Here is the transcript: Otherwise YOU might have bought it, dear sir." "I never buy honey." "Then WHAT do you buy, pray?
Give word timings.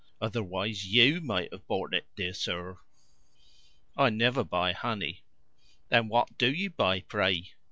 Otherwise 0.19 0.83
YOU 0.87 1.21
might 1.21 1.51
have 1.53 1.67
bought 1.67 1.93
it, 1.93 2.07
dear 2.15 2.33
sir." 2.33 2.79
"I 3.95 4.09
never 4.09 4.43
buy 4.43 4.71
honey." 4.73 5.25
"Then 5.89 6.07
WHAT 6.07 6.39
do 6.39 6.51
you 6.51 6.71
buy, 6.71 7.01
pray? 7.01 7.51